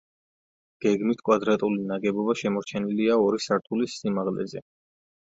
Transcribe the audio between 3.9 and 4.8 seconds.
სიმაღლეზე.